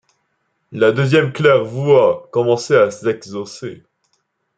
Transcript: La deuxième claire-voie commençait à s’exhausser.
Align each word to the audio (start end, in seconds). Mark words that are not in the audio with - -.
La 0.71 0.91
deuxième 0.91 1.31
claire-voie 1.31 2.27
commençait 2.31 2.75
à 2.75 2.89
s’exhausser. 2.89 3.83